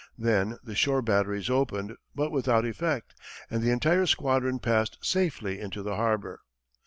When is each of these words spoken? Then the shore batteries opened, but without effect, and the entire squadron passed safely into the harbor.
Then 0.17 0.57
the 0.63 0.73
shore 0.73 1.03
batteries 1.03 1.47
opened, 1.47 1.95
but 2.15 2.31
without 2.31 2.65
effect, 2.65 3.13
and 3.51 3.61
the 3.61 3.69
entire 3.69 4.07
squadron 4.07 4.57
passed 4.57 4.97
safely 5.03 5.59
into 5.59 5.83
the 5.83 5.95
harbor. 5.95 6.39